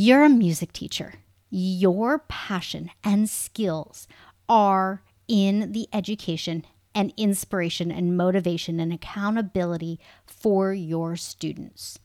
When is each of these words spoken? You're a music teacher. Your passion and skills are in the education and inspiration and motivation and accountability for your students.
You're 0.00 0.22
a 0.22 0.28
music 0.28 0.72
teacher. 0.72 1.14
Your 1.50 2.20
passion 2.28 2.92
and 3.02 3.28
skills 3.28 4.06
are 4.48 5.02
in 5.26 5.72
the 5.72 5.88
education 5.92 6.64
and 6.94 7.12
inspiration 7.16 7.90
and 7.90 8.16
motivation 8.16 8.78
and 8.78 8.92
accountability 8.92 9.98
for 10.24 10.72
your 10.72 11.16
students. 11.16 11.98